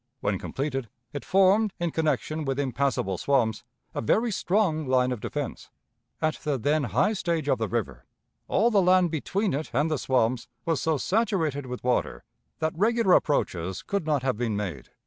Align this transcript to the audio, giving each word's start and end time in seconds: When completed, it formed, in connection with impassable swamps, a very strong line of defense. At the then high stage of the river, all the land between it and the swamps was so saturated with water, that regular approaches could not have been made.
When 0.21 0.39
completed, 0.39 0.89
it 1.13 1.23
formed, 1.23 1.73
in 1.79 1.91
connection 1.91 2.43
with 2.43 2.57
impassable 2.59 3.19
swamps, 3.19 3.63
a 3.93 4.01
very 4.01 4.31
strong 4.31 4.87
line 4.87 5.11
of 5.11 5.19
defense. 5.19 5.69
At 6.19 6.37
the 6.37 6.57
then 6.57 6.85
high 6.85 7.13
stage 7.13 7.47
of 7.47 7.59
the 7.59 7.67
river, 7.67 8.07
all 8.47 8.71
the 8.71 8.81
land 8.81 9.11
between 9.11 9.53
it 9.53 9.69
and 9.73 9.91
the 9.91 9.99
swamps 9.99 10.47
was 10.65 10.81
so 10.81 10.97
saturated 10.97 11.67
with 11.67 11.83
water, 11.83 12.23
that 12.57 12.73
regular 12.75 13.13
approaches 13.13 13.83
could 13.83 14.07
not 14.07 14.23
have 14.23 14.37
been 14.37 14.55
made. 14.57 14.89